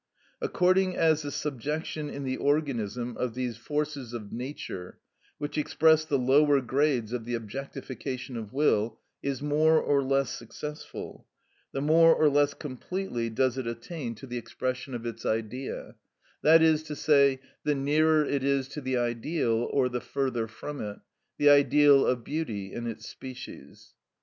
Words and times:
According 0.41 0.97
as 0.97 1.21
the 1.21 1.29
subjection 1.29 2.09
in 2.09 2.23
the 2.23 2.37
organism 2.37 3.15
of 3.17 3.35
these 3.35 3.57
forces 3.57 4.13
of 4.13 4.31
nature, 4.33 4.97
which 5.37 5.59
express 5.59 6.05
the 6.05 6.17
lower 6.17 6.59
grades 6.59 7.13
of 7.13 7.23
the 7.23 7.35
objectification 7.35 8.35
of 8.35 8.51
will, 8.51 8.97
is 9.21 9.43
more 9.43 9.79
or 9.79 10.01
less 10.01 10.31
successful, 10.31 11.27
the 11.71 11.81
more 11.81 12.15
or 12.15 12.29
the 12.29 12.31
less 12.31 12.55
completely 12.55 13.29
does 13.29 13.59
it 13.59 13.67
attain 13.67 14.15
to 14.15 14.25
the 14.25 14.39
expression 14.39 14.95
of 14.95 15.05
its 15.05 15.23
Idea; 15.23 15.93
that 16.41 16.63
is 16.63 16.81
to 16.81 16.95
say, 16.95 17.39
the 17.63 17.75
nearer 17.75 18.25
it 18.25 18.43
is 18.43 18.67
to 18.69 18.81
the 18.81 18.97
ideal 18.97 19.69
or 19.71 19.87
the 19.87 20.01
further 20.01 20.47
from 20.47 20.81
it—the 20.81 21.47
ideal 21.51 22.07
of 22.07 22.23
beauty 22.23 22.73
in 22.73 22.87
its 22.87 23.07
species. 23.07 23.93